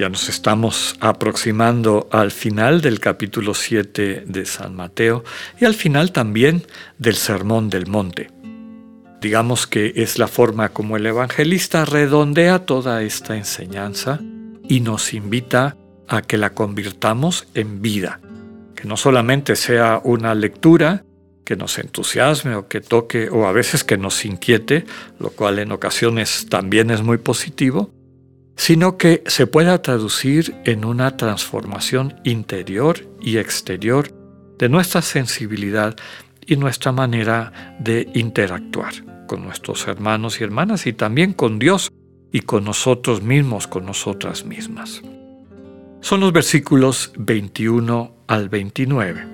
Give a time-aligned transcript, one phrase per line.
[0.00, 5.24] ya nos estamos aproximando al final del capítulo 7 de San Mateo
[5.60, 6.62] y al final también
[6.96, 8.30] del Sermón del Monte.
[9.20, 14.20] Digamos que es la forma como el evangelista redondea toda esta enseñanza
[14.66, 15.76] y nos invita
[16.08, 18.20] a que la convirtamos en vida,
[18.74, 21.04] que no solamente sea una lectura,
[21.44, 24.86] que nos entusiasme o que toque o a veces que nos inquiete,
[25.18, 27.90] lo cual en ocasiones también es muy positivo,
[28.56, 34.12] sino que se pueda traducir en una transformación interior y exterior
[34.58, 35.96] de nuestra sensibilidad
[36.46, 38.92] y nuestra manera de interactuar
[39.26, 41.92] con nuestros hermanos y hermanas y también con Dios
[42.32, 45.02] y con nosotros mismos, con nosotras mismas.
[46.00, 49.26] Son los versículos 21 al 29.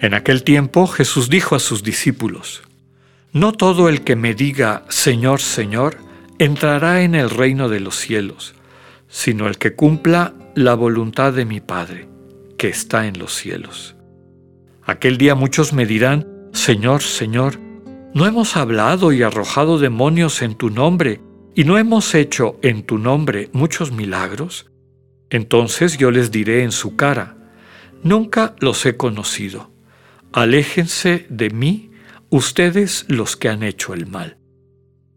[0.00, 2.62] En aquel tiempo Jesús dijo a sus discípulos,
[3.32, 5.96] No todo el que me diga Señor, Señor,
[6.38, 8.54] entrará en el reino de los cielos,
[9.08, 12.08] sino el que cumpla la voluntad de mi Padre,
[12.58, 13.96] que está en los cielos.
[14.84, 17.58] Aquel día muchos me dirán, Señor, Señor,
[18.14, 21.20] ¿no hemos hablado y arrojado demonios en tu nombre,
[21.54, 24.70] y no hemos hecho en tu nombre muchos milagros?
[25.30, 27.36] Entonces yo les diré en su cara,
[28.02, 29.70] Nunca los he conocido
[30.36, 31.90] Aléjense de mí,
[32.28, 34.35] ustedes los que han hecho el mal.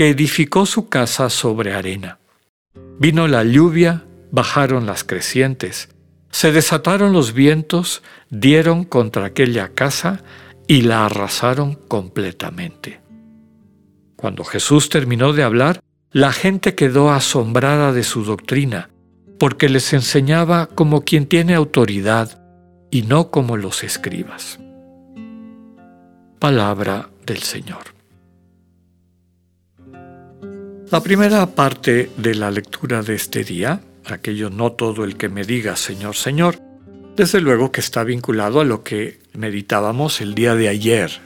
[0.00, 2.20] que edificó su casa sobre arena.
[2.98, 5.90] Vino la lluvia, bajaron las crecientes,
[6.30, 10.24] se desataron los vientos, dieron contra aquella casa
[10.66, 13.02] y la arrasaron completamente.
[14.16, 15.80] Cuando Jesús terminó de hablar,
[16.12, 18.88] la gente quedó asombrada de su doctrina,
[19.38, 22.42] porque les enseñaba como quien tiene autoridad
[22.90, 24.58] y no como los escribas.
[26.38, 27.99] Palabra del Señor.
[30.90, 35.44] La primera parte de la lectura de este día, aquello no todo el que me
[35.44, 36.58] diga Señor, Señor,
[37.14, 41.20] desde luego que está vinculado a lo que meditábamos el día de ayer,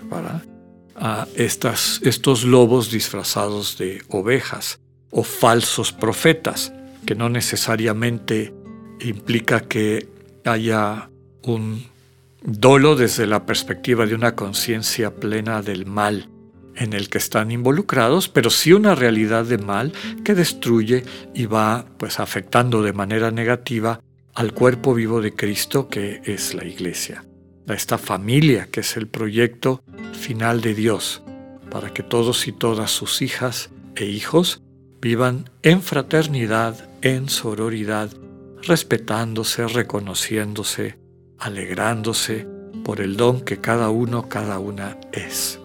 [0.96, 4.80] a estos lobos disfrazados de ovejas
[5.10, 6.74] o falsos profetas,
[7.06, 8.52] que no necesariamente
[9.00, 10.06] implica que
[10.44, 11.08] haya
[11.42, 11.86] un
[12.42, 16.28] dolo desde la perspectiva de una conciencia plena del mal
[16.76, 19.92] en el que están involucrados, pero sí una realidad de mal
[20.24, 21.04] que destruye
[21.34, 24.00] y va pues afectando de manera negativa
[24.34, 27.24] al cuerpo vivo de Cristo que es la iglesia,
[27.68, 29.82] a esta familia que es el proyecto
[30.12, 31.22] final de Dios,
[31.70, 34.62] para que todos y todas sus hijas e hijos
[35.00, 38.10] vivan en fraternidad, en sororidad,
[38.62, 40.98] respetándose, reconociéndose,
[41.38, 42.46] alegrándose
[42.84, 45.60] por el don que cada uno, cada una es.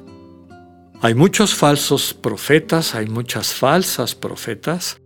[1.02, 5.00] Hay muchos falsos profetas, hay muchas falsas profetas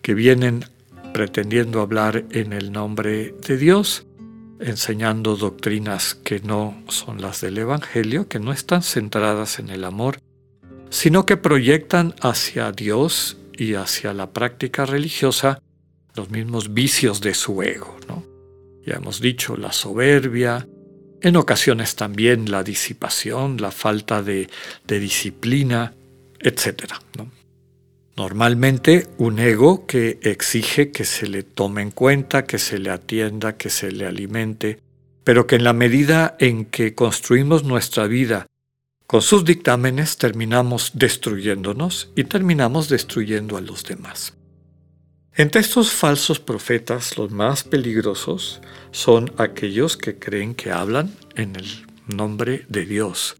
[0.00, 0.64] que vienen
[1.12, 4.06] pretendiendo hablar en el nombre de Dios,
[4.60, 10.20] enseñando doctrinas que no son las del Evangelio, que no están centradas en el amor,
[10.88, 15.60] sino que proyectan hacia Dios y hacia la práctica religiosa
[16.14, 17.96] los mismos vicios de su ego.
[18.06, 18.24] ¿no?
[18.86, 20.68] ya hemos dicho, la soberbia,
[21.22, 24.48] en ocasiones también la disipación, la falta de,
[24.86, 25.94] disciplina,
[26.40, 26.94] etc.
[28.16, 33.56] Normalmente un ego que exige que se le tome en cuenta, que se le atienda,
[33.56, 34.80] que se le alimente,
[35.24, 38.46] pero que en la medida en que construimos nuestra vida
[39.06, 44.34] con sus dictámenes terminamos destruyéndonos y terminamos destruyendo a los demás.
[45.36, 48.60] Entre estos falsos profetas, los más peligrosos
[48.90, 53.36] son aquellos que creen que hablan en el nombre de Dios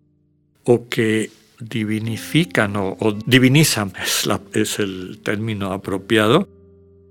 [0.65, 2.97] o que divinifican o,
[3.27, 6.49] divinizan, es, es el término apropiado,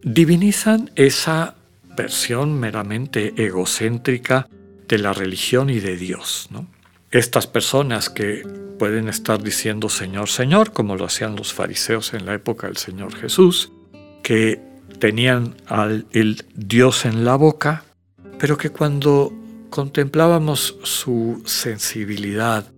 [0.02, 1.56] divinizan esa
[1.96, 4.48] versión meramente egocéntrica
[4.88, 6.48] de la religión y de Dios.
[6.52, 6.68] ¿no?
[7.12, 8.48] Estas personas que
[8.80, 13.14] pueden estar diciendo Señor, Señor, como lo hacían los fariseos en la época del Señor
[13.14, 13.72] Jesús,
[14.24, 14.69] que
[15.00, 17.84] tenían al el Dios en la boca,
[18.38, 19.34] pero que cuando
[19.70, 22.72] contemplábamos su sensibilidad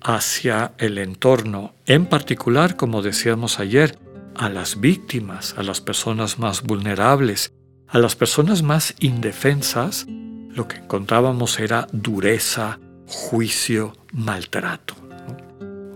[0.00, 3.98] hacia el entorno, en particular, como decíamos ayer,
[4.34, 7.52] a las víctimas, a las personas más vulnerables,
[7.88, 10.06] a las personas más indefensas,
[10.50, 14.94] lo que encontrábamos era dureza, juicio, maltrato.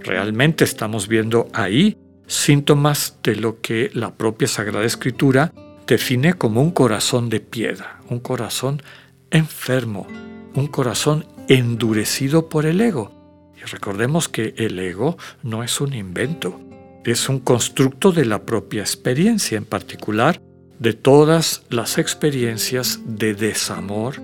[0.01, 1.97] Realmente estamos viendo ahí
[2.27, 5.53] síntomas de lo que la propia Sagrada Escritura
[5.87, 8.83] define como un corazón de piedra, un corazón
[9.31, 10.07] enfermo,
[10.55, 13.13] un corazón endurecido por el ego.
[13.57, 16.61] Y recordemos que el ego no es un invento,
[17.05, 20.41] es un constructo de la propia experiencia, en particular
[20.79, 24.21] de todas las experiencias de desamor,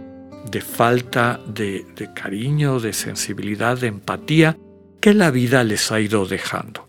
[0.51, 4.57] de falta de, de, cariño, de sensibilidad, de empatía
[5.01, 6.89] que la vida les ha ido dejando.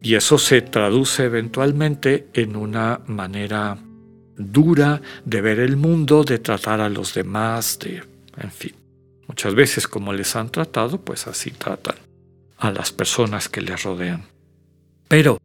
[0.00, 3.78] Y eso se traduce eventualmente en una manera
[4.36, 8.02] dura de ver el mundo, de tratar a los demás, de,
[8.36, 8.74] en fin.
[9.28, 11.96] Muchas veces como les han tratado, pues así tratan
[12.58, 14.26] a las personas que les rodean.
[15.08, 15.38] Pero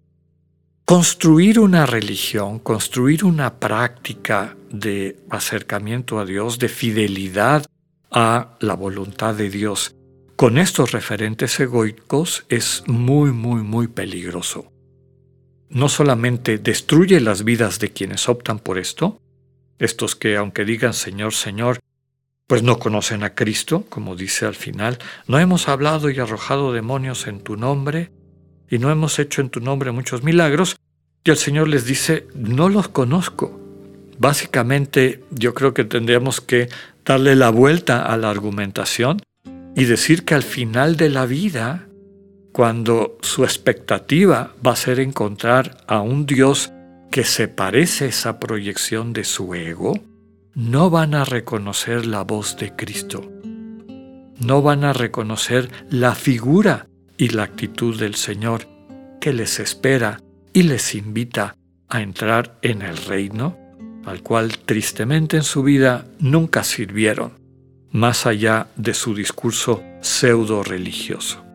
[0.86, 7.66] construir una religión, construir una práctica de acercamiento a Dios, de fidelidad
[8.12, 9.96] a la voluntad de Dios,
[10.36, 14.72] con estos referentes egoicos es muy, muy, muy peligroso.
[15.70, 19.22] No solamente destruye las vidas de quienes optan por esto,
[19.80, 21.80] estos que aunque digan Señor, Señor,
[22.48, 24.98] pues no conocen a Cristo, como dice al final,
[25.28, 28.10] no hemos hablado y arrojado demonios en tu nombre,
[28.70, 30.78] y no hemos hecho en tu nombre muchos milagros,
[31.24, 33.60] y el Señor les dice, no los conozco.
[34.18, 36.70] Básicamente yo creo que tendríamos que
[37.06, 39.22] darle la vuelta a la argumentación
[39.76, 41.88] y decir que al final de la vida,
[42.58, 46.72] cuando su expectativa va a ser encontrar a un Dios
[47.12, 49.94] que se parece a esa proyección de su ego,
[50.56, 53.32] no van a reconocer la voz de Cristo.
[54.40, 58.68] No van a reconocer la figura y la actitud del Señor
[59.22, 60.20] que les espera
[60.52, 61.56] y les invita
[61.88, 63.56] a entrar en el reino
[64.04, 67.34] al cual tristemente en su vida nunca sirvieron,
[67.92, 71.47] más allá de su discurso pseudo religioso.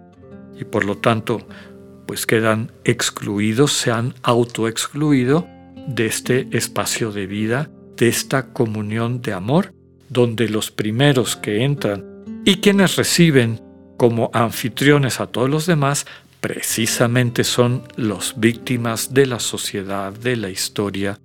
[0.62, 1.40] Y por lo tanto,
[2.06, 5.44] pues quedan excluidos, se han autoexcluido
[5.88, 9.74] de este espacio de vida, de esta comunión de amor,
[10.08, 12.04] donde los primeros que entran
[12.44, 13.60] y quienes reciben
[13.96, 16.06] como anfitriones a todos los demás,
[16.40, 21.18] precisamente son los víctimas de la sociedad, de la historia,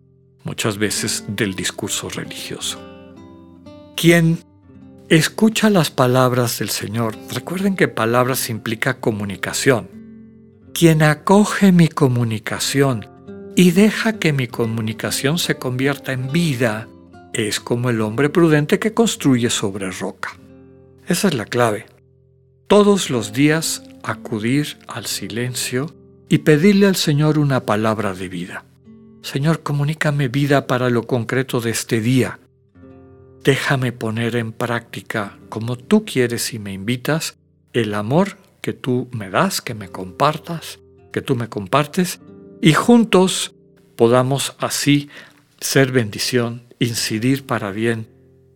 [0.43, 2.79] muchas veces del discurso religioso.
[3.95, 4.39] Quien
[5.09, 9.89] escucha las palabras del Señor, recuerden que palabras implica comunicación.
[10.73, 13.07] Quien acoge mi comunicación
[13.55, 16.87] y deja que mi comunicación se convierta en vida,
[17.33, 20.37] es como el hombre prudente que construye sobre roca.
[21.07, 21.85] Esa es la clave
[22.67, 25.95] todos los días acudir al silencio
[26.27, 28.65] y pedirle al Señor una palabra de vida.
[29.21, 32.39] Señor, comunícame vida para lo concreto de este día.
[33.43, 37.37] Déjame poner en práctica, como tú quieres y me invitas,
[37.73, 40.79] el amor que tú me das, que me compartas,
[41.13, 42.19] que tú me compartes,
[42.61, 43.53] y juntos
[43.95, 45.09] podamos así
[45.59, 48.07] ser bendición, incidir para bien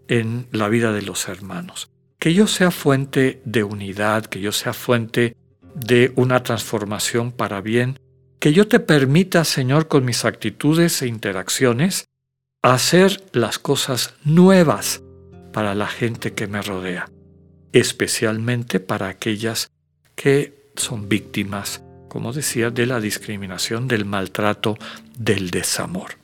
[0.07, 1.89] en la vida de los hermanos.
[2.19, 5.35] Que yo sea fuente de unidad, que yo sea fuente
[5.73, 7.97] de una transformación para bien,
[8.39, 12.05] que yo te permita, Señor, con mis actitudes e interacciones,
[12.61, 15.01] hacer las cosas nuevas
[15.51, 17.09] para la gente que me rodea,
[17.73, 19.71] especialmente para aquellas
[20.15, 24.77] que son víctimas, como decía, de la discriminación, del maltrato,
[25.17, 26.17] del desamor.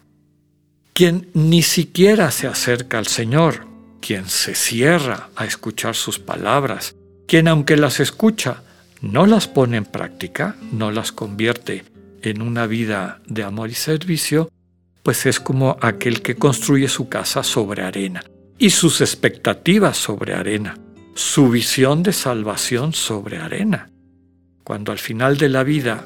[0.94, 3.66] Quien ni siquiera se acerca al Señor,
[4.00, 6.96] quien se cierra a escuchar sus palabras,
[7.28, 8.64] quien aunque las escucha,
[9.02, 11.84] no las pone en práctica, no las convierte
[12.22, 14.50] en una vida de amor y servicio,
[15.08, 18.26] pues es como aquel que construye su casa sobre arena
[18.58, 20.78] y sus expectativas sobre arena,
[21.16, 23.90] su visión de salvación sobre arena.
[24.66, 26.06] Cuando al final de la vida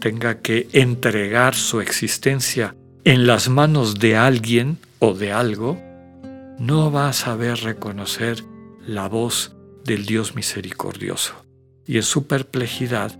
[0.00, 5.80] tenga que entregar su existencia en las manos de alguien o de algo,
[6.58, 8.44] no va a saber reconocer
[8.86, 11.32] la voz del Dios misericordioso.
[11.86, 13.18] Y en su perplejidad,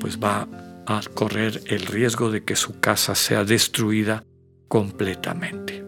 [0.00, 0.48] pues va
[0.86, 4.24] a correr el riesgo de que su casa sea destruida
[4.68, 5.84] completamente.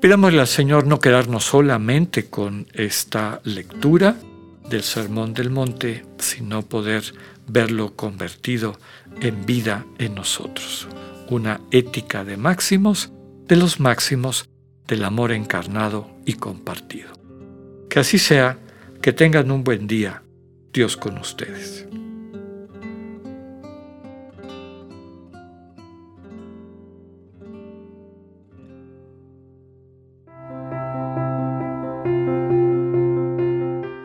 [0.00, 4.16] Pidámosle al Señor no quedarnos solamente con esta lectura
[4.68, 7.04] del Sermón del Monte, sino poder
[7.48, 8.78] verlo convertido
[9.20, 10.88] en vida en nosotros.
[11.28, 13.12] Una ética de máximos,
[13.46, 14.48] de los máximos
[14.86, 17.12] del amor encarnado y compartido.
[17.88, 18.58] Que así sea,
[19.00, 20.22] que tengan un buen día.
[20.72, 21.86] Dios con ustedes.